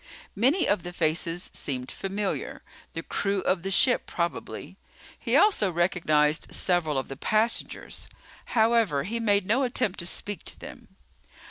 [0.35, 2.63] Many of the faces seemed familiar;
[2.93, 4.75] the crew of the ship, probably.
[5.19, 8.09] He also recognized several of the passengers.
[8.57, 10.95] However, he made no attempt to speak to them.